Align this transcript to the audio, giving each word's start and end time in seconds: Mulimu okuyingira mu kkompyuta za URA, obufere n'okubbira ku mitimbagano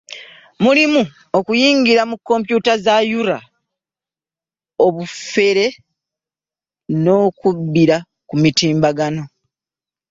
Mulimu 0.63 1.01
okuyingira 1.37 2.01
mu 2.09 2.15
kkompyuta 2.19 2.73
za 2.85 2.95
URA, 3.19 3.39
obufere 4.85 5.65
n'okubbira 7.03 7.97
ku 8.27 8.35
mitimbagano 8.41 9.23